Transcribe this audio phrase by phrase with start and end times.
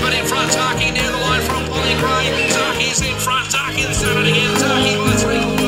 [0.00, 2.30] but in front Zaaki near the line from Polly Gray.
[2.50, 4.54] Zaaki's in front, Zaaki's done it again.
[4.56, 5.62] Zaaki by three quarters.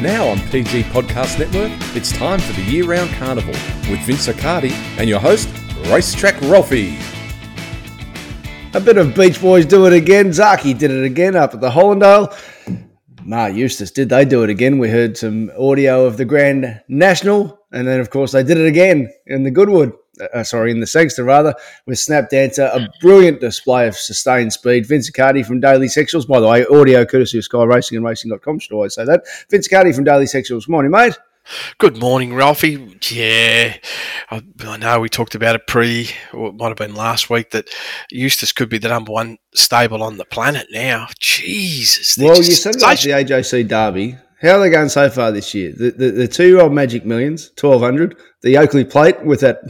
[0.00, 3.52] And now on PG Podcast Network, it's time for the year round carnival
[3.90, 5.48] with Vince Accardi and your host,
[5.88, 6.96] Racetrack Ralphie.
[8.72, 10.28] A bit of Beach Boys do it again.
[10.28, 12.32] Zaaki did it again up at the Hollindale.
[13.30, 14.78] Nah, Eustace did they do it again?
[14.78, 18.66] We heard some audio of the Grand National, and then of course they did it
[18.66, 19.92] again in the Goodwood.
[20.34, 21.54] Uh, sorry, in the Sangster rather,
[21.86, 22.64] with Snap Dancer.
[22.64, 24.84] A brilliant display of sustained speed.
[24.84, 28.58] Vince Accardi from Daily Sectionals, by the way, audio courtesy of Sky Racing and Racing.com.
[28.58, 29.22] Should always say that.
[29.48, 30.68] Vince Accardi from Daily Sectionals.
[30.68, 31.16] Morning, mate.
[31.78, 32.98] Good morning, Ralphie.
[33.10, 33.76] Yeah,
[34.30, 37.50] I, I know we talked about it pre, or it might have been last week,
[37.50, 37.68] that
[38.10, 41.08] Eustace could be the number one stable on the planet now.
[41.18, 42.16] Jesus.
[42.18, 44.16] Well, you said about the AJC Derby.
[44.40, 45.72] How are they going so far this year?
[45.72, 49.60] The, the, the two year old Magic Millions, 1200, the Oakley Plate with that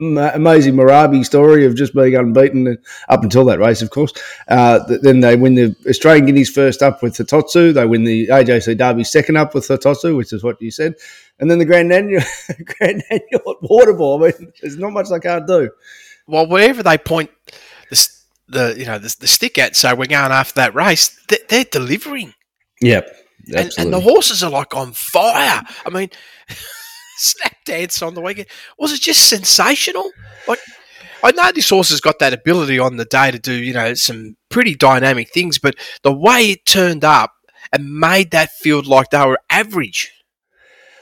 [0.34, 2.76] amazing Marabi story of just being unbeaten
[3.08, 4.12] up until that race, of course.
[4.46, 7.72] Uh, then they win the Australian Guineas first up with Totsu.
[7.72, 10.96] They win the AJC Derby second up with Totsu, which is what you said.
[11.38, 12.22] And then the Grand Annual,
[12.64, 14.18] Grand Annual at Warrnambool.
[14.28, 15.70] I mean, there's not much they can't do.
[16.26, 17.30] well, wherever they point
[17.88, 18.08] the,
[18.48, 21.64] the you know the, the stick at, so we're going after that race, they, they're
[21.64, 22.34] delivering,
[22.82, 23.16] Yep.
[23.54, 25.62] And, and the horses are like on fire.
[25.84, 26.10] I mean,
[27.16, 30.10] snap dance on the weekend was it just sensational?
[30.48, 30.60] Like.
[31.22, 33.92] I know this horse has got that ability on the day to do, you know,
[33.92, 37.34] some pretty dynamic things, but the way it turned up
[37.72, 40.12] and made that field like they were average.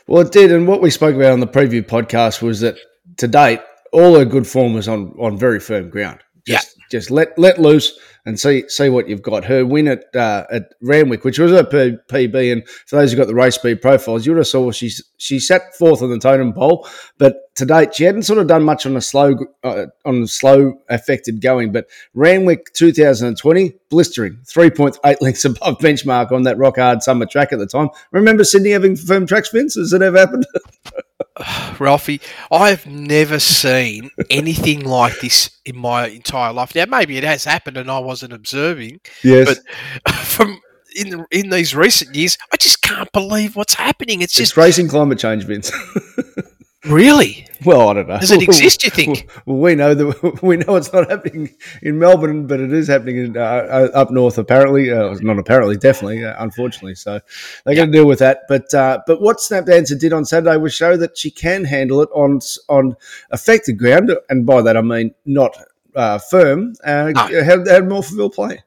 [0.07, 2.79] Well, it did, and what we spoke about on the preview podcast was that
[3.19, 3.61] to date,
[3.93, 6.21] all her good form was on on very firm ground.
[6.47, 7.99] Just, just let let loose
[8.29, 9.47] and see see what you've got.
[9.47, 13.27] Her win at uh, at Randwick, which was P- PB, and for those who got
[13.27, 16.53] the race speed profiles, you would have saw she's she sat fourth on the totem
[16.53, 19.35] pole, but to date she hadn't sort of done much on a slow
[19.65, 21.73] uh, on slow affected going.
[21.73, 27.25] But Randwick 2020 blistering, three point eight lengths above benchmark on that rock hard summer
[27.25, 27.89] track at the time.
[28.11, 29.77] Remember Sydney having firm track Vince?
[29.77, 30.47] Has it ever happened?
[31.79, 36.75] Ralphie, I've never seen anything like this in my entire life.
[36.75, 39.59] Now, maybe it has happened and I wasn't observing, yes.
[40.05, 40.61] but from
[40.97, 44.23] in the, in these recent years, I just can't believe what's happening.
[44.23, 45.71] It's just It's just racing climate change, Vince.
[46.89, 47.47] really.
[47.65, 48.19] well, I don't know.
[48.19, 48.85] Does it exist?
[48.85, 49.29] You think?
[49.47, 53.17] Well, we know that we know it's not happening in Melbourne, but it is happening
[53.19, 54.39] in, uh, uh, up north.
[54.39, 56.95] Apparently, uh, not apparently, definitely, uh, unfortunately.
[56.95, 57.21] So
[57.65, 58.43] they're going to deal with that.
[58.49, 62.01] But uh, but what Snap Dancer did on Saturday was show that she can handle
[62.01, 62.97] it on on
[63.31, 65.57] affected ground, and by that I mean not
[65.95, 66.75] uh, firm.
[66.85, 67.43] Uh, No.
[67.43, 68.63] Had, had Morphettville play.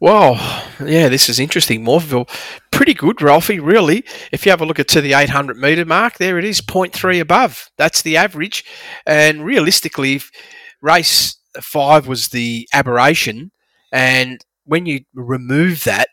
[0.00, 0.34] Well,
[0.84, 1.84] yeah, this is interesting.
[1.84, 2.28] Morphettville,
[2.70, 4.04] pretty good, Ralphie, really.
[4.30, 7.20] If you have a look at to the 800 metre mark, there it is, 0.3
[7.20, 7.70] above.
[7.78, 8.64] That's the average.
[9.06, 10.20] And realistically,
[10.82, 13.50] race five was the aberration,
[13.90, 16.08] and when you remove that,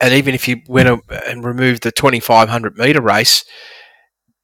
[0.00, 3.44] and even if you went and removed the 2500 metre race,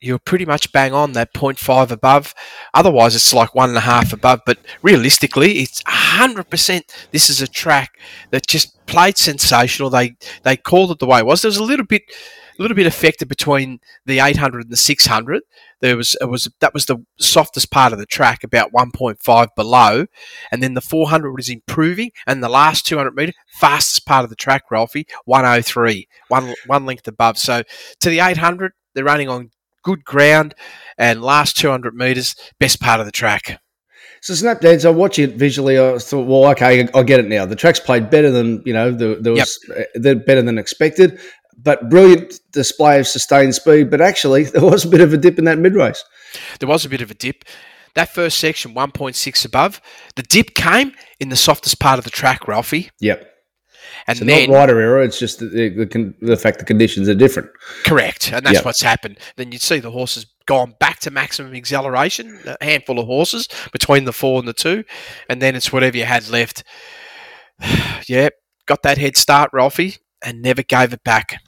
[0.00, 2.34] you're pretty much bang on that 0.5 above.
[2.74, 4.40] Otherwise, it's like one and a half above.
[4.46, 6.82] But realistically, it's 100%.
[7.10, 7.98] This is a track
[8.30, 9.90] that just played sensational.
[9.90, 11.42] They they called it the way it was.
[11.42, 12.02] There was a little bit
[12.58, 15.42] a little bit affected between the 800 and the 600.
[15.80, 20.06] There was it was that was the softest part of the track, about 1.5 below,
[20.50, 24.36] and then the 400 was improving, and the last 200 meter fastest part of the
[24.36, 27.38] track, Ralphie, 103, one one length above.
[27.38, 27.62] So
[28.00, 29.50] to the 800, they're running on
[29.82, 30.54] good ground,
[30.98, 33.60] and last 200 meters, best part of the track.
[34.22, 35.78] So Snap Dance, I watch it visually.
[35.78, 37.46] I thought, well, okay, I get it now.
[37.46, 38.90] The track's played better than you know.
[38.90, 41.18] The, there was uh, they're better than expected,
[41.56, 43.90] but brilliant display of sustained speed.
[43.90, 46.04] But actually, there was a bit of a dip in that mid race.
[46.58, 47.44] There was a bit of a dip.
[47.94, 49.80] That first section, 1.6 above.
[50.14, 52.90] The dip came in the softest part of the track, Ralphie.
[53.00, 53.29] Yep.
[54.06, 55.02] And So then, not rider error.
[55.02, 57.50] It's just the, the, the, the fact the conditions are different.
[57.84, 58.32] correct.
[58.32, 58.64] And that's Yep.
[58.64, 59.18] what's happened.
[59.36, 64.04] Then you'd see the horses gone back to maximum acceleration, a handful of horses between
[64.04, 64.84] the four and the two.
[65.28, 66.64] And then it's whatever you had left.
[68.06, 68.28] yeah,
[68.66, 71.40] got that head start, Ralphie, and never gave it back.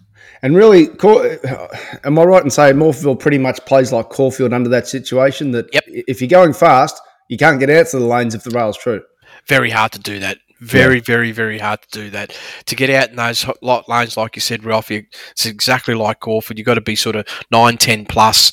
[0.42, 0.88] And really,
[2.04, 5.52] am I right in saying Morphettville pretty much plays like Caulfield under that situation?
[5.52, 5.84] That Yep.
[5.86, 9.02] if you're going fast, you can't get out to the lanes if the rail's true.
[9.46, 10.38] very hard to do that.
[10.62, 12.38] Very, very, very hard to do that.
[12.66, 16.20] To get out in those hot lot lanes, like you said, Ralph, it's exactly like
[16.20, 16.58] Caulfield.
[16.58, 18.52] You've got to be sort of 9, 10 plus.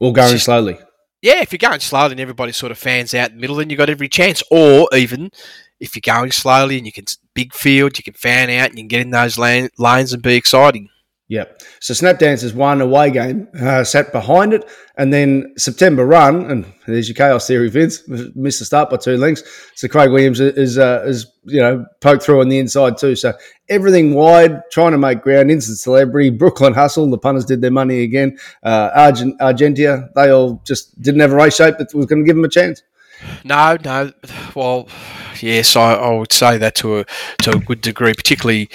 [0.00, 0.78] Or going just- slowly.
[1.22, 3.70] yeah, if you're going slowly and everybody sort of fans out in the middle, then
[3.70, 4.42] you've got every chance.
[4.50, 5.30] Or even
[5.78, 7.04] if you're going slowly and you can
[7.34, 10.22] big field, you can fan out and you can get in those lane, lanes and
[10.22, 10.88] be exciting.
[11.30, 11.62] Yep.
[11.78, 16.66] So Snap Dancers won away game, uh, sat behind it, and then September run, and
[16.88, 18.02] there's your chaos theory, Vince.
[18.34, 19.44] Missed the start by two lengths.
[19.76, 23.14] So Craig Williams is uh, is you know poked through on the inside too.
[23.14, 23.32] So
[23.68, 26.30] everything wide, trying to make ground, instant celebrity.
[26.40, 28.36] Brooklyn Hustle, the punters did their money again.
[28.64, 32.26] Uh, Argent, Argentia, they all just didn't have a race shape that was going to
[32.26, 32.82] give them a chance.
[33.44, 34.12] No, no.
[34.56, 34.88] Well,
[35.40, 37.04] yes, I, I would say that to a
[37.42, 38.68] to a good degree, particularly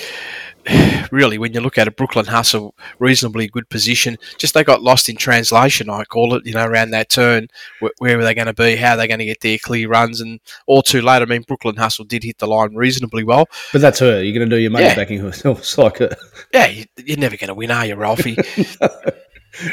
[1.12, 4.18] really, when you look at a Brooklyn Hustle, reasonably good position.
[4.38, 6.46] Just they got lost in translation, I call it.
[6.46, 7.48] You know, around that turn,
[7.80, 8.76] where, where are they going to be?
[8.76, 10.22] How are they going to get their clear runs?
[10.22, 11.22] And all too late.
[11.22, 13.48] I mean, Brooklyn Hustle did hit the line reasonably well.
[13.72, 14.24] But that's her.
[14.24, 14.96] You're going to do your money yeah.
[14.96, 15.32] backing her.
[15.56, 16.16] It's like a...
[16.54, 18.38] yeah, you're never going to win, are you, Ralphie?
[18.82, 18.90] no.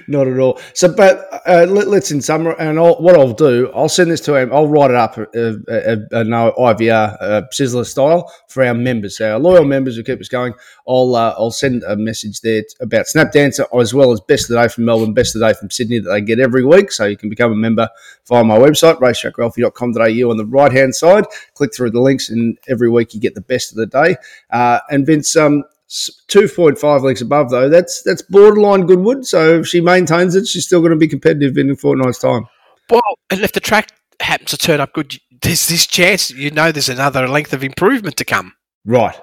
[0.07, 0.61] Not at all.
[0.75, 4.53] So, but uh, in summary, and I'll, what I'll do, I'll send this to him.
[4.53, 9.21] I'll write it up, uh, uh, uh, no IVR uh, Sizzler style for our members,
[9.21, 10.55] our loyal members who keep us going.
[10.89, 14.55] I'll uh, I'll send a message there about Snap Dancer as well as Best of
[14.55, 16.93] the Day from Melbourne, Best of the Day from Sydney that they get every week.
[16.93, 17.89] So you can become a member
[18.27, 21.25] via my website, racetrackralphie.com.au on the right hand side.
[21.55, 24.17] Click through the links, and every week you get the best of the day.
[24.51, 27.69] Uh, and Vince, um, 2.5 lengths above though.
[27.69, 31.59] That's that's borderline goodwood so if she maintains it she's still going to be competitive
[31.59, 32.47] in a fortnight's time.
[32.89, 33.91] Well and if the track
[34.21, 38.17] happens to turn up good there's this chance you know there's another length of improvement
[38.17, 38.55] to come.
[38.87, 39.17] Right.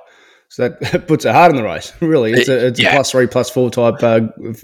[0.49, 2.33] So that puts it hard in the race really.
[2.33, 2.89] It's a, it's yeah.
[2.89, 4.21] a plus three plus four type uh,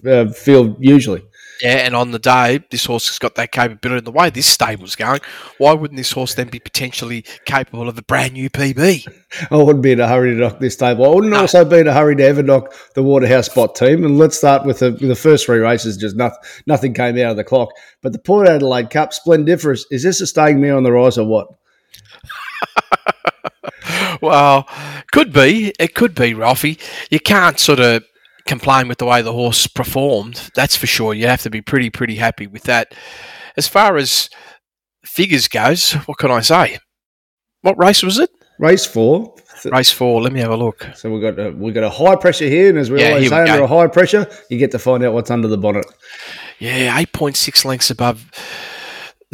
[0.07, 1.23] uh, field usually
[1.61, 3.99] yeah, and on the day, this horse has got that capability.
[3.99, 5.21] In the way this stable's going,
[5.57, 9.07] why wouldn't this horse then be potentially capable of a brand new PB?
[9.51, 11.05] I wouldn't be in a hurry to knock this stable.
[11.05, 11.41] I wouldn't no.
[11.41, 14.03] also be in a hurry to ever knock the Waterhouse Bott team.
[14.03, 15.97] And let's start with the, with the first three races.
[15.97, 17.69] Just nothing, nothing came out of the clock.
[18.01, 21.25] But the Port Adelaide Cup, Splendiferous, is this a staying me on the rise or
[21.25, 21.47] what?
[24.21, 24.67] well,
[25.11, 25.73] could be.
[25.79, 26.79] It could be, Ralphie.
[27.09, 28.03] You can't sort of
[28.47, 30.51] complain with the way the horse performed.
[30.55, 31.13] That's for sure.
[31.13, 32.93] You have to be pretty, pretty happy with that.
[33.57, 34.29] As far as
[35.03, 36.79] figures goes, what can I say?
[37.61, 38.29] What race was it?
[38.59, 39.35] Race four.
[39.65, 40.21] Race four.
[40.21, 40.87] Let me have a look.
[40.95, 43.29] So we've got a, we've got a high pressure here, and as we yeah, always
[43.29, 45.85] say, under a high pressure, you get to find out what's under the bonnet.
[46.59, 48.29] Yeah, eight point six lengths above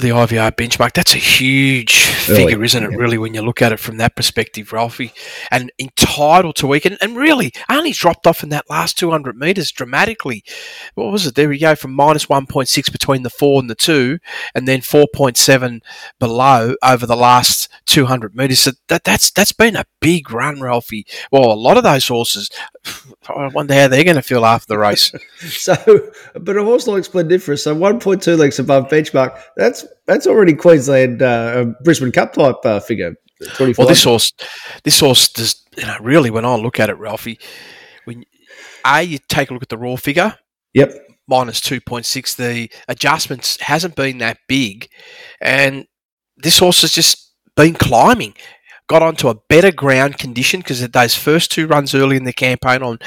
[0.01, 0.93] the IVR benchmark.
[0.93, 2.65] That's a huge figure, really?
[2.65, 2.97] isn't it?
[2.97, 5.13] Really, when you look at it from that perspective, Ralphie,
[5.49, 10.43] and entitled to weekend, and really only dropped off in that last 200 metres dramatically.
[10.95, 11.35] What was it?
[11.35, 14.19] There we go from minus 1.6 between the four and the two,
[14.53, 15.81] and then 4.7
[16.19, 18.59] below over the last 200 metres.
[18.59, 21.05] So that, that's that's been a big run, Ralphie.
[21.31, 22.49] Well, a lot of those horses.
[23.29, 25.11] I wonder how they're going to feel after the race.
[25.39, 25.75] so,
[26.33, 29.39] but a horse like Splendiferous, so 1.2 lengths above benchmark.
[29.55, 33.15] That's that's already Queensland uh, Brisbane Cup type uh, figure.
[33.59, 34.33] Well, this horse,
[34.83, 37.39] this horse does you know really when I look at it, Ralphie,
[38.05, 38.23] when
[38.85, 40.37] a you take a look at the raw figure.
[40.73, 40.93] Yep.
[41.27, 42.35] Minus two point six.
[42.35, 44.89] The adjustments hasn't been that big,
[45.39, 45.85] and
[46.37, 48.35] this horse has just been climbing.
[48.87, 52.83] Got onto a better ground condition because those first two runs early in the campaign
[52.83, 52.99] on,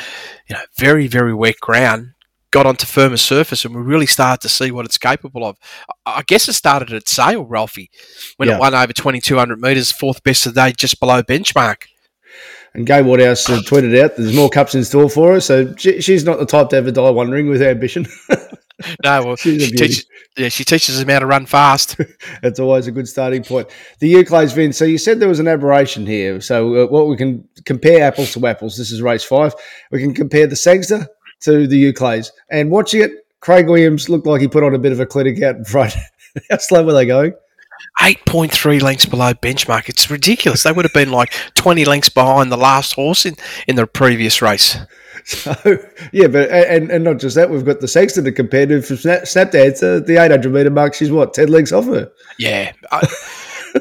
[0.49, 2.14] you know, very very wet ground
[2.55, 5.59] got onto firmer surface and we really started to see what it's capable of.
[6.07, 7.91] I guess it started at Sale, Ralphie,
[8.37, 8.55] when yeah.
[8.55, 11.87] it won over 2,200 metres, fourth best of the day, just below benchmark.
[12.73, 16.01] And Gai Waterhouse uh, tweeted out there's more cups in store for her, so she,
[16.01, 18.07] she's not the type to ever die wondering with ambition.
[19.05, 20.07] no, well, she teaches,
[20.37, 21.97] yeah, she teaches them how to run fast.
[22.43, 23.69] That's always a good starting point.
[23.99, 24.77] The Euclase Vince.
[24.77, 26.41] So you said there was an aberration here.
[26.41, 28.77] So uh, what we can compare apples to apples.
[28.77, 29.55] This is race five.
[29.93, 31.09] We can compare the Sangster
[31.45, 32.31] to the Euclase.
[32.51, 35.43] And watching it, Craig Williams looked like he put on a bit of a clinic
[35.43, 35.95] out in front.
[36.51, 37.35] How slow were they going?
[38.01, 39.89] 8.3 lengths below benchmark.
[39.89, 40.63] It's ridiculous.
[40.63, 43.37] They would have been like 20 lengths behind the last horse in,
[43.69, 44.77] in the previous race.
[45.27, 45.55] So,
[46.13, 48.99] yeah, but and, and not just that, we've got the Sexton to compare to from
[48.99, 50.93] Snap, Snap Dancer, uh, the 800 metre mark.
[50.93, 52.13] She's what, 10 lengths off her?
[52.39, 52.73] Yeah.
[52.93, 53.09] I,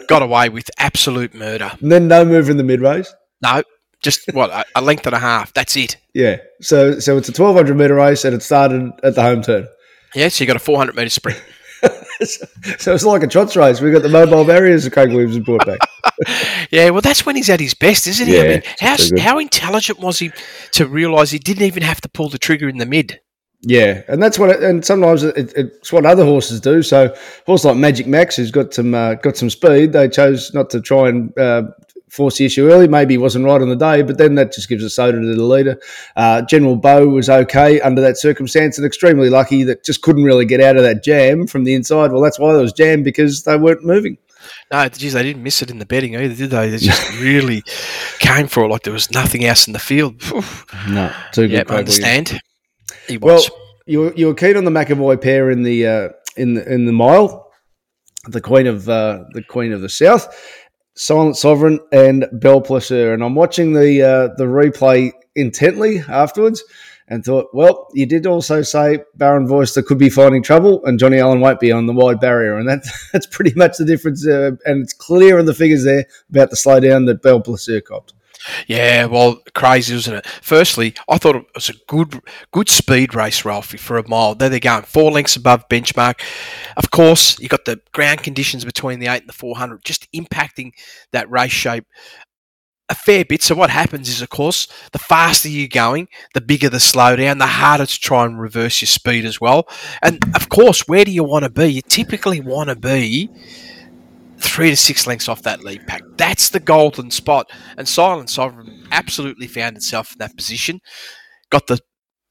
[0.07, 1.69] got away with absolute murder.
[1.81, 3.13] And then no move in the mid race?
[3.41, 3.61] No,
[4.03, 5.53] just what a, a length and a half.
[5.53, 5.97] That's it.
[6.13, 6.37] Yeah.
[6.61, 9.67] So so it's a twelve hundred meter race, and it started at the home turn.
[10.13, 10.27] Yeah.
[10.27, 11.41] So you got a four hundred meter sprint.
[12.21, 12.45] so,
[12.77, 13.81] so, it's like a trots race.
[13.81, 15.79] We've got the mobile barriers that Craig Williams has brought back.
[16.71, 18.35] yeah, well, that's when he's at his best, isn't he?
[18.35, 20.31] Yeah, I mean, how, how intelligent was he
[20.73, 23.19] to realise he didn't even have to pull the trigger in the mid?
[23.65, 26.83] Yeah, and that's what, it, and sometimes it, it's what other horses do.
[26.83, 30.69] So, horse like Magic Max, who's got some uh, got some speed, they chose not
[30.71, 31.63] to try and uh,
[32.13, 32.87] force the issue early.
[32.87, 35.35] Maybe he wasn't right on the day, but then that just gives a soda to
[35.35, 35.79] the leader.
[36.15, 40.45] Uh, General Bow was okay under that circumstance and extremely lucky that just couldn't really
[40.45, 42.11] get out of that jam from the inside.
[42.11, 44.17] Well, that's why there was jam because they weren't moving.
[44.71, 46.69] No, geez, they didn't miss it in the betting either, did they?
[46.69, 47.63] They just really
[48.19, 50.21] came for it like there was nothing else in the field.
[50.89, 51.51] No, too good.
[51.51, 52.39] Yeah, I understand.
[53.07, 53.41] He Well,
[53.85, 56.85] you were, you were keen on the McEvoy pair in the uh, in the in
[56.85, 57.51] the mile,
[58.27, 60.27] the Queen of uh, the Queen of the South,
[60.95, 66.63] Silent Sovereign and Bell Placer, and I'm watching the uh, the replay intently afterwards.
[67.09, 71.19] And thought, well, you did also say Baron Voister could be finding trouble, and Johnny
[71.19, 74.25] Allen won't be on the wide barrier, and that, that's pretty much the difference.
[74.25, 78.13] Uh, and it's clear in the figures there about the slowdown that Bell Placer copped.
[78.67, 80.27] Yeah, well, crazy, wasn't it?
[80.27, 82.19] Firstly, I thought it was a good,
[82.51, 84.35] good speed race, Ralphie, for a mile.
[84.35, 86.21] There they're going four lengths above benchmark.
[86.77, 90.11] Of course, you got the ground conditions between the eight and the four hundred, just
[90.13, 90.71] impacting
[91.11, 91.85] that race shape
[92.89, 93.41] a fair bit.
[93.41, 97.47] So what happens is, of course, the faster you're going, the bigger the slowdown, the
[97.47, 99.67] harder to try and reverse your speed as well.
[100.01, 101.67] And of course, where do you want to be?
[101.67, 103.29] You typically want to be
[104.53, 106.03] three to six lengths off that lead pack.
[106.15, 107.49] That's the golden spot.
[107.75, 110.79] And Silent Sovereign absolutely found itself in that position.
[111.49, 111.79] Got the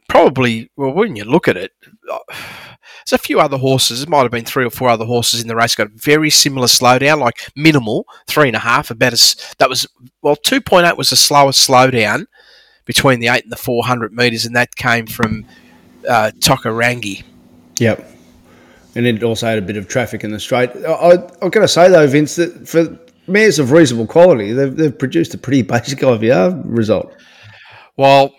[0.09, 1.73] probably well when you look at it,
[2.11, 4.03] uh, there's a few other horses.
[4.03, 6.69] It might have been three or four other horses in the race got very similar
[6.69, 8.93] slowdown, like minimal three and a half.
[8.93, 9.85] About as that was
[10.23, 12.27] well, two point eight was the slowest slowdown
[12.85, 15.45] between the eight and the four hundred meters, and that came from
[16.09, 17.25] uh, Tokarangi.
[17.81, 18.13] Yep.
[18.95, 20.71] And it also had a bit of traffic in the straight.
[20.87, 24.75] I, I, I've got to say, though, Vince, that for mares of reasonable quality, they've,
[24.77, 27.15] they've produced a pretty basic IVR result.
[27.97, 28.35] Well,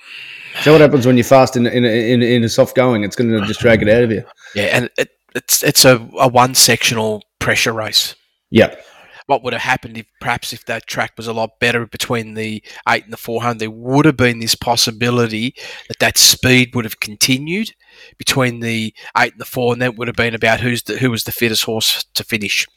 [0.62, 3.04] So what happens when you're fast in, in, in, in a soft going?
[3.04, 4.24] It's going to just drag it out of you.
[4.56, 8.16] yeah, and it, it's it's a, a one sectional pressure race.
[8.52, 8.86] Yep.
[9.34, 12.64] What would have happened if perhaps if that track was a lot better between the
[12.88, 15.56] eight and the 400 there would have been this possibility
[15.88, 17.72] that that speed would have continued
[18.20, 21.10] between the eight and the four and that would have been about who's the, who
[21.10, 22.68] was the fittest horse to finish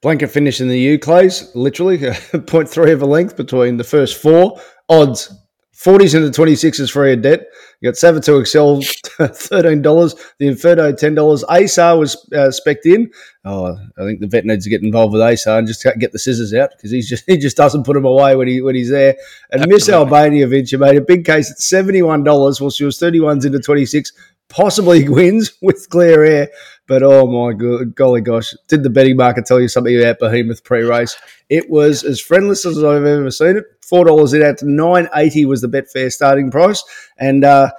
[0.00, 4.60] Blanket finish in the Euclase, literally 0.3 of a length between the first four.
[4.88, 5.34] Odds
[5.74, 7.48] 40s into 26s free of debt.
[7.80, 8.78] You got Savatoxl,
[9.18, 10.34] $13.
[10.38, 11.44] The Inferno, $10.
[11.44, 13.10] ASAR was uh, specced in.
[13.44, 16.18] Oh, I think the vet needs to get involved with ASAR and just get the
[16.18, 18.90] scissors out because he's just he just doesn't put them away when he when he's
[18.90, 19.16] there.
[19.50, 20.04] And Miss Absolutely.
[20.04, 24.12] Albania venture made a big case at $71 while she was 31s into 26.
[24.48, 26.48] Possibly wins with clear air.
[26.88, 30.62] But oh my god, golly gosh, did the betting market tell you something about Behemoth
[30.64, 31.16] pre-race?
[31.48, 33.64] It was as friendless as I've ever seen it.
[33.82, 36.82] Four dollars it out to nine eighty was the Betfair starting price,
[37.18, 37.70] and uh,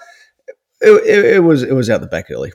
[0.82, 2.52] it, it, it was it was out the back early.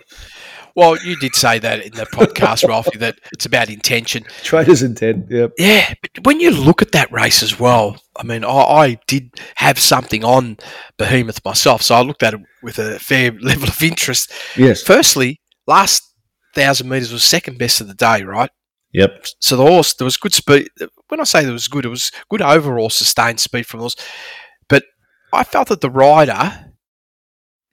[0.75, 5.27] well you did say that in the podcast Ralphie that it's about intention Traders intent.
[5.31, 5.53] Yep.
[5.59, 9.31] yeah but when you look at that race as well I mean I, I did
[9.57, 10.57] have something on
[10.99, 14.83] Behemoth myself so I looked at it with a fair level of interest Yes.
[14.83, 16.12] firstly last
[16.55, 18.51] thousand meters was second best of the day right
[18.93, 19.27] Yep.
[19.41, 20.69] So the horse, there was good speed.
[21.09, 23.97] When I say there was good, it was good overall sustained speed from the horse.
[24.69, 24.85] But
[25.33, 26.73] I felt that the rider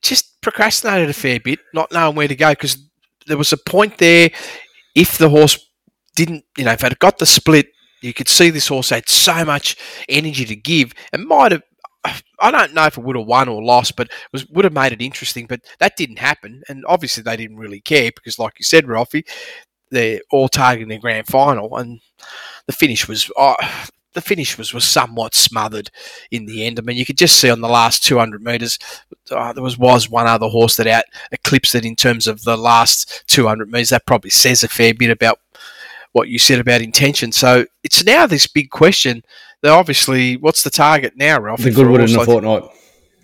[0.02, 2.78] just procrastinated a fair bit, not knowing where to go, because
[3.28, 4.32] there was a point there.
[4.96, 5.60] If the horse
[6.16, 7.68] didn't, you know, if it had got the split,
[8.02, 9.76] you could see this horse had so much
[10.08, 11.64] energy to give, and might have.
[12.40, 14.74] I don't know if it would have won or lost, but it was would have
[14.74, 15.46] made it interesting.
[15.48, 19.26] But that didn't happen, and obviously they didn't really care because, like you said, Ralphie,
[19.92, 22.00] they're all targeting the grand final, and
[22.66, 23.56] the finish was uh,
[24.14, 25.92] the finish was, was somewhat smothered
[26.32, 26.80] in the end.
[26.80, 28.80] I mean, you could just see on the last 200 metres,
[29.30, 32.58] uh, there was was one other horse that out eclipsed it in terms of the
[32.58, 33.90] last 200 metres.
[33.90, 35.40] That probably says a fair bit about
[36.14, 37.32] what you said about intention.
[37.32, 39.24] So it's now this big question.
[39.62, 41.62] That obviously, what's the target now, Ralph?
[41.62, 42.64] The Goodwood in a fortnight.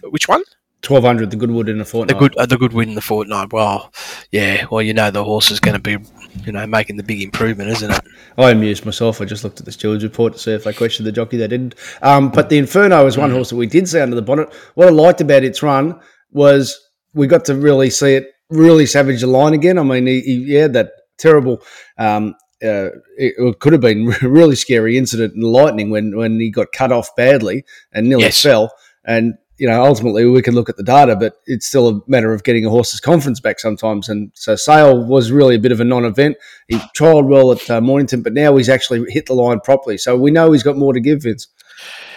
[0.03, 0.43] Which one?
[0.81, 1.31] Twelve hundred.
[1.31, 2.19] The Goodwood in a The fortnight.
[2.19, 3.53] good, uh, the good win in the fortnight.
[3.53, 3.91] Well,
[4.31, 4.65] yeah.
[4.69, 5.97] Well, you know the horse is going to be,
[6.45, 8.01] you know, making the big improvement, isn't it?
[8.37, 9.21] I amused myself.
[9.21, 11.37] I just looked at the stewards report to see if they questioned the jockey.
[11.37, 11.75] They didn't.
[12.01, 14.53] Um, but the Inferno was one horse that we did see under the bonnet.
[14.75, 15.99] What I liked about its run
[16.31, 16.77] was
[17.13, 19.79] we got to really see it really savage the line again.
[19.79, 21.63] I mean, he, he, he had that terrible.
[21.97, 26.49] Um, uh, it, could have been a really scary incident in Lightning when when he
[26.49, 28.41] got cut off badly and nearly Yes.
[28.41, 28.73] fell.
[29.05, 32.33] And you know, ultimately we can look at the data, but it's still a matter
[32.33, 34.09] of getting a horse's confidence back sometimes.
[34.09, 36.35] And so Sale was really a bit of a non-event.
[36.67, 39.97] He trialled well at uh, Mornington, but now he's actually hit the line properly.
[39.97, 41.47] So we know he's got more to give, Vince.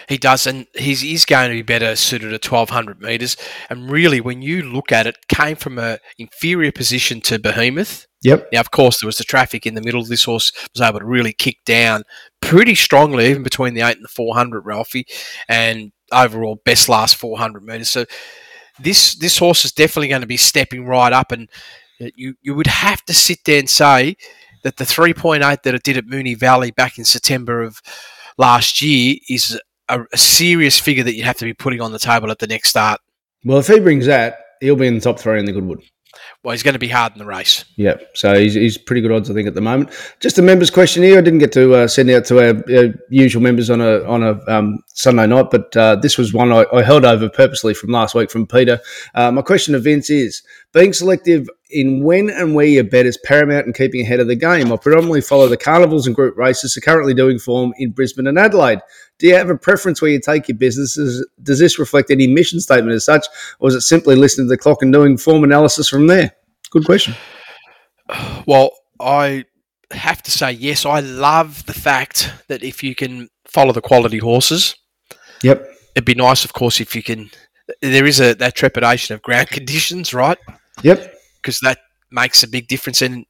[0.09, 3.37] He does, and he's, he's going to be better suited at 1200 metres.
[3.69, 8.49] And really, when you look at it, came from a inferior position to Behemoth Yep.
[8.51, 10.03] Now, of course, there was the traffic in the middle.
[10.03, 12.03] This horse was able to really kick down
[12.41, 15.07] pretty strongly, even between the eight and the four hundred, Ralphie,
[15.47, 17.89] and overall best last four hundred meters.
[17.89, 18.05] So
[18.77, 21.47] this this horse is definitely going to be stepping right up, and
[22.15, 24.17] you you would have to sit there and say
[24.63, 27.81] that the three point eight that it did at Moonee Valley back in September of
[28.37, 29.57] last year is
[29.87, 32.47] a, a serious figure that you'd have to be putting on the table at the
[32.47, 32.99] next start.
[33.45, 35.83] Well, if he brings that, he'll be in the top three in the Goodwood.
[36.43, 37.65] Well, he's going to be hard in the race.
[37.75, 39.91] Yeah, so he's, he's pretty good odds, I think, at the moment.
[40.19, 41.17] Just a members' question here.
[41.17, 44.23] I didn't get to uh, send out to our, our usual members on a on
[44.23, 47.91] a um, Sunday night, but uh, this was one I, I, held over purposely from
[47.91, 48.79] last week from Peter.
[49.15, 50.41] Uh, my question to Vince is:
[50.73, 54.35] being selective in when and where you bet is paramount in keeping ahead of the
[54.35, 54.71] game.
[54.71, 58.37] I predominantly follow the carnivals and group races, Are currently doing form in Brisbane and
[58.37, 58.79] Adelaide.
[59.17, 61.27] Do you have a preference where you take your businesses?
[61.43, 63.25] Does this reflect any mission statement as such,
[63.59, 66.31] or is it simply listening to the clock and doing form analysis from there?
[66.71, 67.15] Good question.
[68.45, 69.45] Well, I
[69.91, 70.85] have to say yes.
[70.85, 74.75] I love the fact that if you can follow the quality horses,
[75.43, 77.29] yep, it'd be nice, of course, if you can.
[77.81, 80.37] There is a that trepidation of ground conditions, right?
[80.83, 81.79] Yep, because that
[82.11, 83.01] makes a big difference.
[83.01, 83.25] And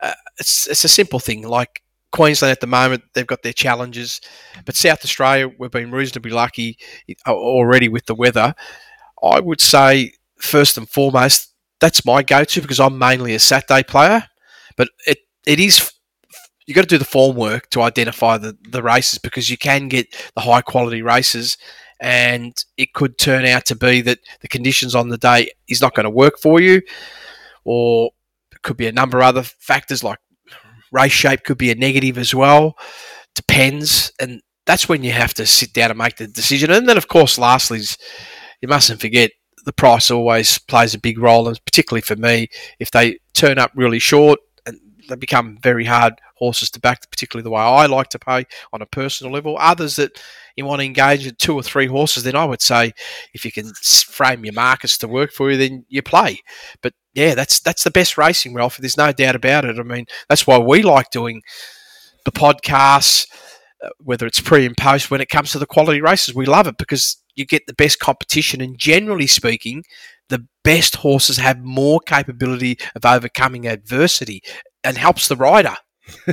[0.00, 1.42] uh, it's it's a simple thing.
[1.46, 1.82] Like
[2.12, 4.20] Queensland at the moment, they've got their challenges,
[4.64, 6.78] but South Australia, we've been reasonably lucky
[7.26, 8.54] uh, already with the weather.
[9.22, 14.24] I would say first and foremost, that's my go-to because I'm mainly a Saturday player.
[14.76, 15.92] But it it is
[16.66, 19.88] you got to do the form work to identify the, the races because you can
[19.88, 21.56] get the high quality races
[22.00, 25.94] and it could turn out to be that the conditions on the day is not
[25.94, 26.80] going to work for you
[27.64, 28.10] or
[28.52, 30.18] it could be a number of other factors like
[30.92, 32.76] race shape could be a negative as well
[33.34, 36.70] depends and that's when you have to sit down and make the decision.
[36.70, 37.80] And then of course lastly
[38.60, 39.32] you mustn't forget
[39.64, 43.72] the price always plays a big role and particularly for me if they turn up
[43.74, 44.38] really short
[45.10, 48.82] they become very hard horses to back, particularly the way I like to pay on
[48.82, 49.56] a personal level.
[49.58, 50.20] Others that
[50.56, 52.92] you want to engage in two or three horses, then I would say
[53.34, 56.40] if you can frame your markets to work for you, then you play.
[56.82, 58.78] But yeah, that's that's the best racing, Ralph.
[58.78, 59.78] There's no doubt about it.
[59.78, 61.42] I mean, that's why we like doing
[62.24, 63.26] the podcasts,
[63.84, 65.10] uh, whether it's pre and post.
[65.10, 67.98] When it comes to the quality races, we love it because you get the best
[67.98, 69.84] competition, and generally speaking,
[70.28, 74.42] the best horses have more capability of overcoming adversity
[74.84, 75.76] and helps the rider.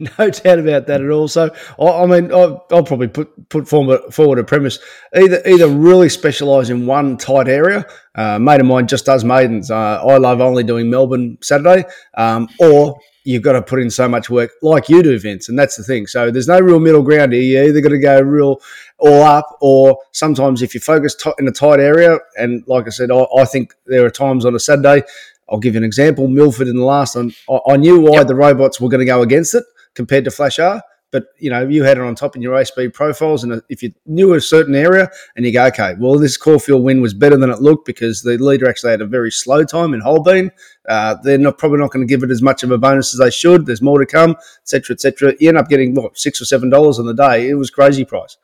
[0.00, 1.28] no doubt about that at all.
[1.28, 4.78] So, I, I mean, I'll, I'll, probably put put forward, forward a premise:
[5.14, 7.86] either either really specialise in one tight area.
[8.14, 9.70] Uh, mate of mine just does maidens.
[9.70, 11.84] Uh, I love only doing Melbourne Saturday,
[12.14, 15.58] um, or you've got to put in so much work like you do, Vince, and
[15.58, 16.06] that's the thing.
[16.06, 17.42] So there's no real middle ground here.
[17.42, 18.60] You either got to go real
[18.98, 22.90] all up, or sometimes if you focus t- in a tight area, and like I
[22.90, 25.02] said, I, I think there are times on a Saturday
[25.48, 26.28] I'll give you an example.
[26.28, 28.26] Milford in the last one, I, I knew why yep.
[28.26, 30.82] the robots were going to go against it compared to Flash R.
[31.12, 33.92] But you know, you had it on top in your speed profiles, and if you
[34.06, 37.48] knew a certain area, and you go, okay, well, this Caulfield win was better than
[37.48, 40.50] it looked because the leader actually had a very slow time in Holbein.
[40.88, 43.20] Uh, they're not probably not going to give it as much of a bonus as
[43.20, 43.66] they should.
[43.66, 45.34] There's more to come, etc., etc.
[45.38, 47.48] You end up getting what six or seven dollars on the day.
[47.48, 48.36] It was crazy price.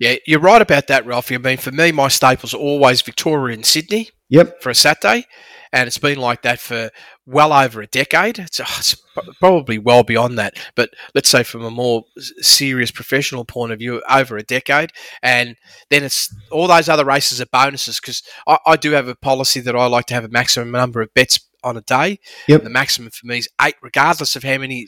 [0.00, 1.36] Yeah, you're right about that, Ralphie.
[1.36, 4.10] I mean, for me, my staples are always Victoria and Sydney.
[4.28, 4.60] Yep.
[4.60, 5.24] For a Saturday
[5.72, 6.90] and it's been like that for
[7.26, 8.38] well over a decade.
[8.38, 8.96] It's, oh, it's,
[9.40, 12.04] probably well beyond that, but let's say from a more
[12.38, 14.92] serious professional point of view, over a decade.
[15.22, 15.56] And
[15.90, 19.60] then it's all those other races are bonuses because I, I, do have a policy
[19.60, 22.20] that I like to have a maximum number of bets on a day.
[22.46, 22.62] Yep.
[22.62, 24.86] The maximum for me is eight, regardless of how many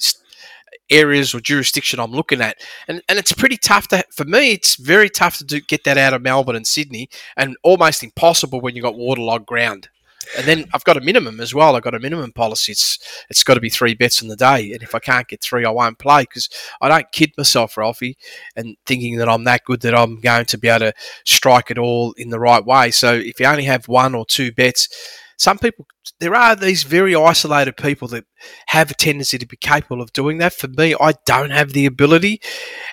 [0.91, 2.57] areas or jurisdiction I'm looking at.
[2.89, 4.53] And and it's pretty tough to for me.
[4.53, 8.61] It's very tough to do, get that out of Melbourne and Sydney, and almost impossible
[8.61, 9.89] when you've got waterlogged ground.
[10.37, 11.77] And then I've got a minimum as well.
[11.77, 12.73] I've got a minimum policy.
[12.73, 15.41] It's it's got to be three bets in the day, and if I can't get
[15.41, 16.49] three, I won't play because
[16.81, 18.17] I don't kid myself, Ralphie,
[18.57, 21.79] and thinking that I'm that good that I'm going to be able to strike it
[21.79, 22.91] all in the right way.
[22.91, 24.89] So if you only have one or two bets,
[25.37, 25.87] some people
[26.19, 28.25] there are these very isolated people that
[28.67, 30.53] have a tendency to be capable of doing that.
[30.53, 32.41] For me, I don't have the ability,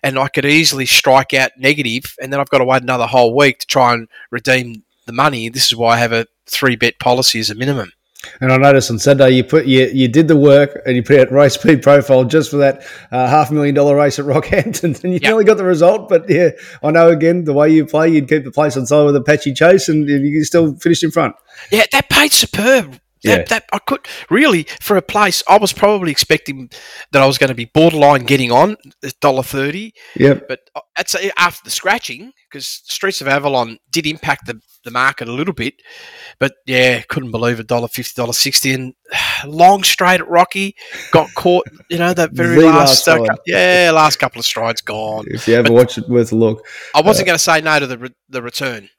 [0.01, 3.35] and I could easily strike out negative, and then I've got to wait another whole
[3.35, 5.49] week to try and redeem the money.
[5.49, 7.91] This is why I have a three bet policy as a minimum.
[8.41, 11.19] And I noticed on Saturday you put you, you did the work and you put
[11.19, 15.13] out race speed profile just for that uh, half million dollar race at Rockhampton, and
[15.13, 15.31] you yep.
[15.31, 16.09] only got the result.
[16.09, 16.49] But yeah,
[16.83, 19.53] I know again the way you play, you'd keep the place on side with Apache
[19.53, 21.35] Chase, and you still finished in front.
[21.71, 22.99] Yeah, that paid superb.
[23.27, 23.37] Yeah.
[23.37, 25.43] That, that I could really for a place.
[25.47, 26.69] I was probably expecting
[27.11, 28.77] that I was going to be borderline getting on
[29.21, 30.47] dollar thirty, Yep.
[30.47, 34.91] but uh, that's uh, after the scratching because Streets of Avalon did impact the, the
[34.91, 35.75] market a little bit.
[36.39, 37.67] But yeah, couldn't believe it.
[37.67, 38.93] Dollar fifty, dollar sixty, and
[39.45, 40.75] long straight at Rocky
[41.11, 41.67] got caught.
[41.89, 45.25] You know that very last, last uh, yeah, last couple of strides gone.
[45.27, 46.65] If you ever watch it, worth a look.
[46.95, 48.89] I wasn't going to say no to the re- the return.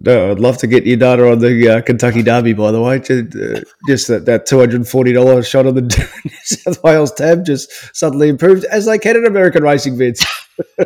[0.00, 2.98] No, I'd love to get your data on the uh, Kentucky Derby, by the way.
[2.98, 5.80] Just, uh, just that, that $240 shot on the
[6.24, 10.24] New South Wales tab just suddenly improved, as they can in American racing, Vince.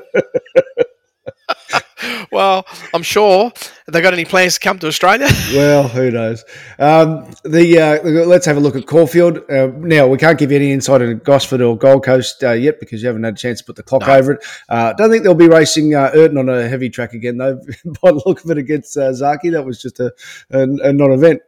[2.40, 3.52] Well, I'm sure.
[3.54, 5.28] Have they got any plans to come to Australia?
[5.52, 6.42] Well, who knows?
[6.78, 9.40] Um, the uh, Let's have a look at Caulfield.
[9.50, 12.80] Uh, now, we can't give you any insight into Gosford or Gold Coast uh, yet
[12.80, 14.14] because you haven't had a chance to put the clock No.
[14.14, 14.44] over it.
[14.70, 17.56] Uh, don't think they'll be racing uh, Erton on a heavy track again, though,
[18.02, 19.52] by the look of it against uh, Zaaki.
[19.52, 20.10] That was just a,
[20.50, 21.42] a, a non event.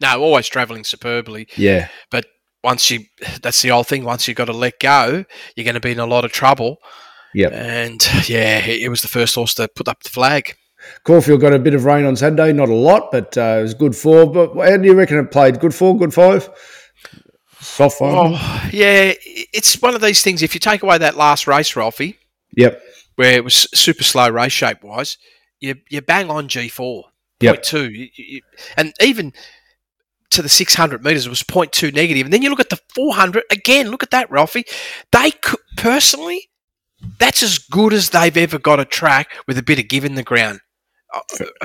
[0.00, 1.46] no, always travelling superbly.
[1.56, 1.88] Yeah.
[2.10, 2.26] But
[2.64, 3.04] once you,
[3.42, 4.02] that's the old thing.
[4.02, 5.24] Once you've got to let go,
[5.54, 6.78] you're going to be in a lot of trouble.
[7.34, 7.52] Yep.
[7.52, 10.54] And yeah, it was the first horse to put up the flag.
[11.04, 13.74] Caulfield got a bit of rain on Saturday, not a lot, but uh, it was
[13.74, 14.30] good four.
[14.30, 15.60] But how do you reckon it played?
[15.60, 16.50] Good four, good five?
[17.60, 18.12] Soft five?
[18.16, 19.12] Oh, yeah,
[19.52, 20.42] it's one of these things.
[20.42, 22.18] If you take away that last race, Ralphie,
[22.56, 22.82] Yep.
[23.16, 25.16] where it was super slow race shape wise,
[25.60, 27.04] you you bang on G four
[27.40, 27.54] Yep.
[27.54, 28.40] point two, You- you-
[28.76, 29.32] and even
[30.30, 32.26] to the six hundred meters it was 0.2 negative.
[32.26, 33.90] And then you look at the four hundred again.
[33.90, 34.64] Look at that, Ralphie.
[35.12, 36.48] They could personally,
[37.18, 40.14] that's as good as they've ever got a track with a bit of give in
[40.14, 40.60] the ground.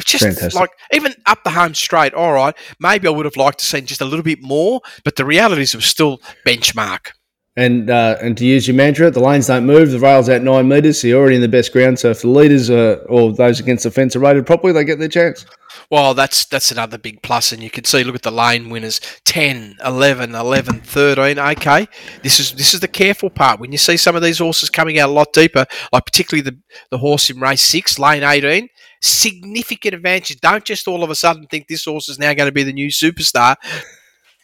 [0.03, 0.59] Just Fantastic.
[0.59, 2.53] like even up the home straight, all right.
[2.79, 5.73] Maybe I would have liked to see just a little bit more, but the realities
[5.73, 7.11] was still benchmark.
[7.55, 10.67] And uh, and to use your mantra, the lanes don't move, the rail's out nine
[10.67, 11.97] metres, so you're already in the best ground.
[11.97, 14.99] So if the leaders uh, or those against the fence are rated properly, they get
[14.99, 15.45] their chance.
[15.89, 18.03] Well, that's that's another big plus, and you can see.
[18.03, 21.39] Look at the lane winners: 10, 11, 11, 13.
[21.39, 21.87] Okay,
[22.23, 23.61] this is this is the careful part.
[23.61, 26.57] When you see some of these horses coming out a lot deeper, like particularly the
[26.91, 28.67] the horse in race six, lane eighteen,
[29.01, 30.41] significant advantage.
[30.41, 32.73] Don't just all of a sudden think this horse is now going to be the
[32.73, 33.55] new superstar.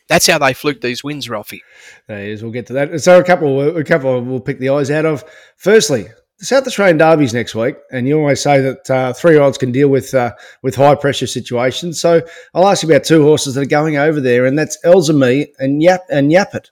[0.07, 1.61] That's how they fluke these wins, Ralphie.
[2.07, 2.41] There is.
[2.41, 3.01] We'll get to that.
[3.01, 5.23] So a couple, a couple we'll pick the eyes out of.
[5.57, 6.07] Firstly,
[6.43, 9.87] the South Australian Derbies next week, and you always say that uh, three-year-olds can deal
[9.87, 12.01] with uh, with high pressure situations.
[12.01, 12.21] So
[12.53, 15.81] I'll ask you about two horses that are going over there, and that's Elzame and
[15.81, 16.69] Yap and Yapit.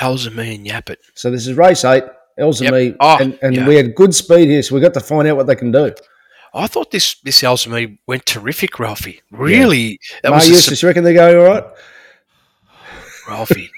[0.00, 0.96] Elzame and Yapit.
[1.12, 2.04] So this is race eight,
[2.40, 2.96] Elzame, Yep.
[3.00, 3.68] Oh, and, and yeah.
[3.68, 5.92] we had good speed here, so we got to find out what they can do.
[6.54, 9.20] I thought this this Elzame went terrific, Ralphie.
[9.30, 11.64] Really, that Maher was Eustace, you reckon they're going all right?
[13.28, 13.70] Ralphie.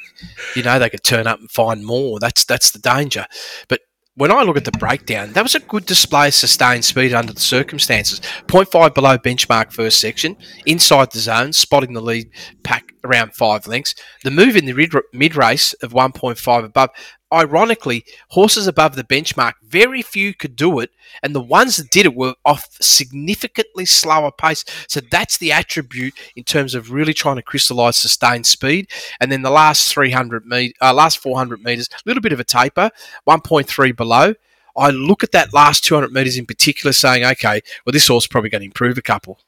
[0.55, 2.20] you know they could turn up and find more.
[2.20, 3.27] That's that's the danger.
[3.66, 3.81] But
[4.16, 7.35] when I look at the breakdown, that was a good display of sustained speed under
[7.35, 8.20] the circumstances.
[8.46, 12.31] 0.5 below benchmark first section, inside the zone, spotting the lead
[12.62, 13.94] pack around five lengths.
[14.24, 16.90] The move in the mid race of 1.5 above.
[17.32, 20.90] Ironically, horses above the benchmark, very few could do it,
[21.24, 24.64] and the ones that did it were off significantly slower pace.
[24.86, 28.88] So that's the attribute in terms of really trying to crystallise sustained speed.
[29.20, 32.44] And then the last 300 meter, uh, last 400 meters, a little bit of a
[32.44, 32.90] taper,
[33.28, 34.34] 1.3 below.
[34.76, 38.28] I look at that last 200 meters in particular, saying, okay, well, this horse is
[38.28, 39.40] probably going to improve a couple.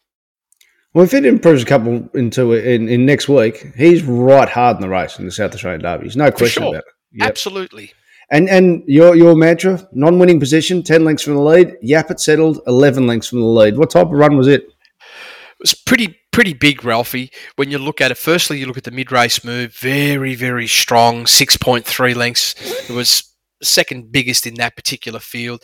[0.94, 4.82] Well, if it improves a couple into in, in next week, he's right hard in
[4.82, 6.16] the race in the South Australian Derbies.
[6.16, 6.70] No question sure.
[6.70, 6.94] about it.
[7.12, 7.28] Yep.
[7.28, 7.92] Absolutely.
[8.30, 11.76] And and your your mantra, non-winning position, ten lengths from the lead.
[11.82, 13.76] Yapit settled, eleven lengths from the lead.
[13.76, 14.62] What type of run was it?
[14.62, 17.30] It was pretty pretty big, Ralphie.
[17.56, 20.66] When you look at it, firstly, you look at the mid race move, very very
[20.66, 22.54] strong, six point three lengths.
[22.90, 25.62] It was second biggest in that particular field.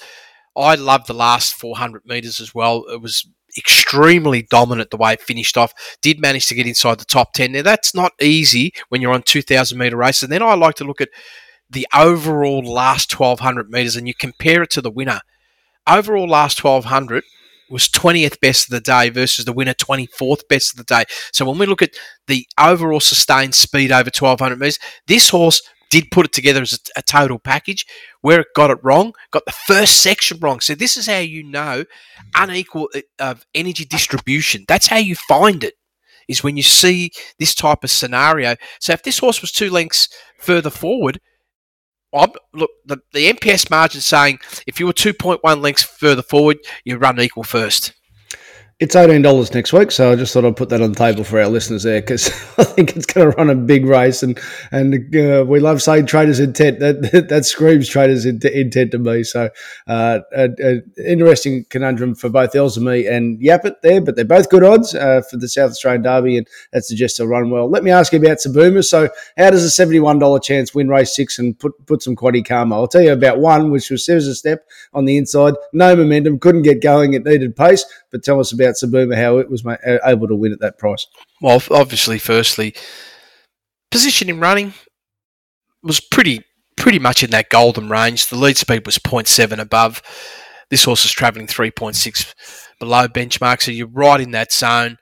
[0.56, 2.84] I love the last four hundred meters as well.
[2.90, 5.72] It was extremely dominant the way it finished off.
[6.02, 7.52] Did manage to get inside the top ten.
[7.52, 10.24] Now that's not easy when you're on two thousand meter races.
[10.24, 11.10] And then I like to look at
[11.70, 15.20] the overall last twelve hundred meters and you compare it to the winner.
[15.86, 17.24] Overall last twelve hundred
[17.70, 21.04] was 20th best of the day versus the winner 24th best of the day.
[21.32, 21.94] So when we look at
[22.26, 26.98] the overall sustained speed over 1200 meters, this horse did put it together as a,
[26.98, 27.86] a, total package.
[28.24, 30.60] Where it got it wrong, got the first section wrong.
[30.60, 31.84] So this is how you know
[32.34, 34.64] unequal uh, energy distribution.
[34.66, 35.74] That's how you find it.
[36.26, 38.56] Is when you see this type of scenario.
[38.80, 40.08] So if this horse was two lengths
[40.38, 41.20] further forward,
[42.14, 46.96] I'm, look, the, the MPS margin saying if you were 2.1 lengths further forward, you
[46.96, 47.92] run equal first.
[48.80, 51.22] It's eighteen dollars next week, so I just thought I'd put that on the table
[51.22, 54.36] for our listeners there because I think it's going to run a big race, and
[54.72, 56.80] and uh, we love saying traders intent.
[56.80, 59.22] That that, screams traders intent to me.
[59.22, 59.48] So,
[59.86, 64.92] uh, an interesting conundrum for both Elzame and Yapit there, but they're both good odds
[64.92, 67.70] uh, for the South Australian Derby, and that suggests they'll run well.
[67.70, 68.84] Let me ask you about Sabuma.
[68.84, 69.08] So,
[69.38, 72.74] how does a seventy-one dollar chance win race six and put put some quaddy karma?
[72.74, 76.40] I'll tell you about one, which was Series a step on the inside, no momentum,
[76.40, 77.84] couldn't get going, it needed pace.
[78.10, 79.64] But tell us about Sabuma, how it was
[80.04, 81.06] able to win at that price.
[81.40, 82.74] Well, obviously, firstly,
[83.90, 84.74] position in running
[85.82, 86.44] was pretty
[86.76, 88.28] pretty much in that golden range.
[88.28, 90.02] The lead speed was 0.7 above.
[90.70, 92.34] This horse is travelling 3.6
[92.80, 94.98] below benchmark, so you're right in that zone.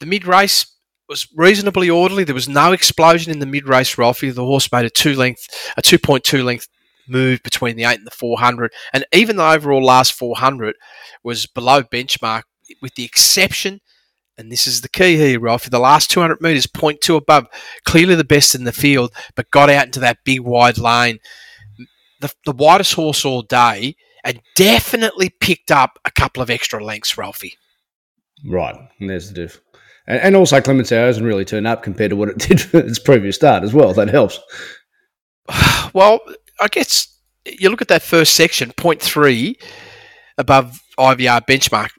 [0.00, 0.66] The mid race
[1.08, 2.24] was reasonably orderly.
[2.24, 4.30] There was no explosion in the mid race, Ralphie.
[4.30, 6.66] The horse made a two length, a 2.2 length
[7.08, 10.74] move between the eight and the 400, and even the overall last 400
[11.22, 12.42] was below benchmark,
[12.80, 13.80] with the exception.
[14.36, 15.70] And this is the key here, Ralph.
[15.70, 17.46] The last 200 metres, 0.2 above,
[17.84, 21.18] clearly the best in the field, but got out into that big wide lane.
[22.20, 27.16] The, the widest horse all day, and definitely picked up a couple of extra lengths,
[27.16, 27.54] Ralphie.
[28.44, 29.60] Right, and there's the diff.
[30.06, 32.98] And, and also, Clemenceau hasn't really turned up compared to what it did for its
[32.98, 33.92] previous start as well.
[33.92, 34.40] That helps.
[35.92, 36.18] Well,
[36.60, 37.06] I guess
[37.46, 39.56] you look at that first section, point three
[40.38, 41.90] above IVR benchmark.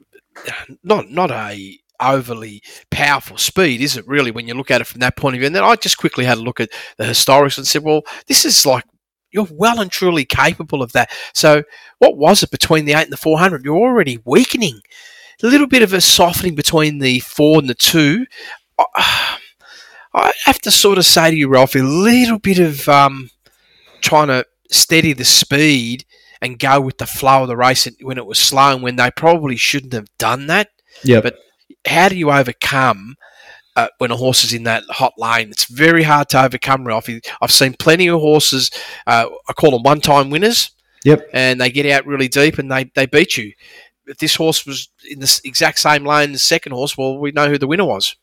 [0.82, 5.00] Not not a overly powerful speed, is it really, when you look at it from
[5.00, 5.46] that point of view?
[5.46, 8.44] And then I just quickly had a look at the historics and said, well, this
[8.44, 8.84] is like
[9.32, 11.10] you're well and truly capable of that.
[11.34, 11.62] So
[11.98, 13.64] what was it between the eight and the four hundred?
[13.64, 14.80] You're already weakening.
[15.42, 18.26] A little bit of a softening between the four and the two.
[18.78, 23.30] I have to sort of say to you, Ralph, a little bit of um,
[24.00, 26.04] trying to steady the speed
[26.40, 29.10] and go with the flow of the race when it was slow and when they
[29.10, 30.70] probably shouldn't have done that.
[31.02, 31.20] Yeah.
[31.20, 31.38] But
[31.86, 33.16] how do you overcome
[33.74, 35.50] uh, when a horse is in that hot lane?
[35.50, 37.08] It's very hard to overcome, Ralph.
[37.40, 38.70] I've seen plenty of horses,
[39.06, 40.70] uh, I call them one time winners.
[41.04, 41.30] Yep.
[41.32, 43.52] And they get out really deep and they, they beat you.
[44.06, 47.32] If this horse was in the exact same lane as the second horse, well, we
[47.32, 48.16] know who the winner was.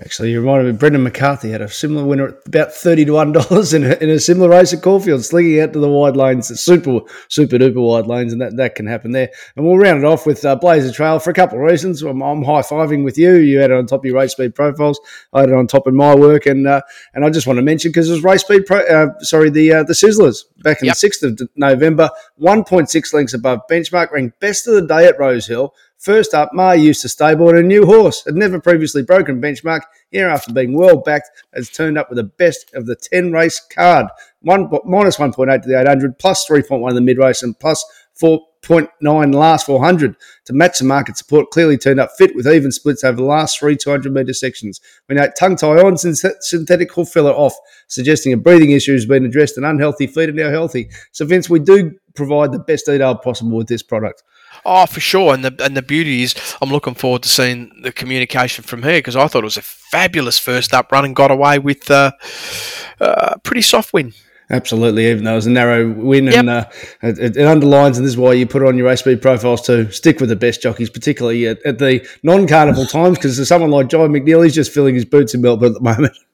[0.00, 3.30] Actually, you reminded me, Brendan McCarthy had a similar winner at about thirty to one
[3.30, 6.98] dollars in, in a, similar race at Caulfield, slinging out to the wide lanes, super
[7.28, 9.30] super duper wide lanes, and that, that can happen there.
[9.54, 12.02] And we'll round it off with uh, Blazer Trail for a couple of reasons.
[12.02, 13.36] I'm, I'm high fiving with you.
[13.36, 14.98] You had it on top of your race speed profiles.
[15.32, 16.80] I had it on top of my work, and uh,
[17.14, 18.66] and I just want to mention because it was race speed.
[18.66, 20.96] Pro, uh, sorry, the uh, the Sizzlers back in yep.
[20.96, 25.06] the sixth of November, one point six lengths above benchmark, ranked best of the day
[25.06, 25.72] at Rosehill.
[26.04, 28.26] First up, Maher Eustace stable on a new horse.
[28.26, 29.80] Had never previously broken benchmark.
[30.10, 33.58] Here, after being well backed, has turned up with the best of the 10 race
[33.74, 34.08] card.
[34.42, 37.82] One, minus 1.8 to the 800, plus 3.1 in the mid race, and plus
[38.20, 41.50] 4.9 last 400 to match the market support.
[41.50, 44.80] Clearly turned up fit with even splits over the last three 200 metre sections.
[45.08, 47.54] We know tongue tie on, synthetic hoof filler off,
[47.88, 49.56] suggesting a breathing issue has been addressed.
[49.56, 50.90] and unhealthy feet are now healthy.
[51.12, 54.22] So, Vince, we do provide the best detail possible with this product.
[54.64, 55.34] Oh, for sure.
[55.34, 58.98] And the and the beauty is, I'm looking forward to seeing the communication from her
[58.98, 62.12] because I thought it was a fabulous first up run and got away with uh,
[63.00, 64.12] uh, pretty soft win.
[64.54, 66.34] Absolutely, even though it was a narrow win, yep.
[66.36, 66.64] and uh,
[67.02, 69.60] it, it, underlines, and this is why you put it on your race speed profiles
[69.62, 73.88] to stick with the best jockeys, particularly at, at the non-carnival times, because someone like
[73.88, 76.16] John McNeil, he's just filling his boots in Melbourne at the moment.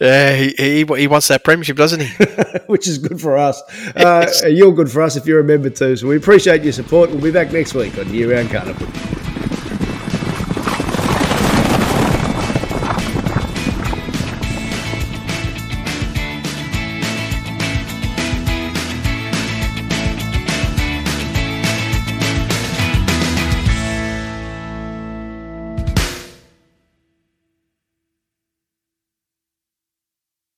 [0.00, 2.08] Yeah, he, he, he wants that premiership, doesn't he?
[2.66, 3.62] Which is good for us.
[3.94, 5.94] Uh, you're good for us if you're a member too.
[5.94, 7.10] So we appreciate your support.
[7.10, 9.13] We'll be back next week on Year Round Carnival.